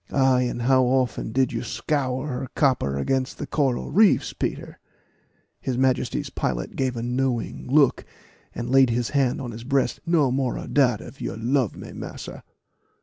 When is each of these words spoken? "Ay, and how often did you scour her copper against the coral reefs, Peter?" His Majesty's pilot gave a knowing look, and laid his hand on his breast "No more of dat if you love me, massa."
"Ay, 0.11 0.41
and 0.45 0.63
how 0.63 0.83
often 0.85 1.31
did 1.31 1.53
you 1.53 1.61
scour 1.61 2.25
her 2.25 2.47
copper 2.55 2.97
against 2.97 3.37
the 3.37 3.45
coral 3.45 3.91
reefs, 3.91 4.33
Peter?" 4.33 4.79
His 5.59 5.77
Majesty's 5.77 6.31
pilot 6.31 6.75
gave 6.75 6.97
a 6.97 7.03
knowing 7.03 7.67
look, 7.71 8.03
and 8.55 8.71
laid 8.71 8.89
his 8.89 9.09
hand 9.11 9.39
on 9.39 9.51
his 9.51 9.63
breast 9.63 9.99
"No 10.03 10.31
more 10.31 10.57
of 10.57 10.73
dat 10.73 11.01
if 11.01 11.21
you 11.21 11.35
love 11.37 11.75
me, 11.75 11.91
massa." 11.93 12.43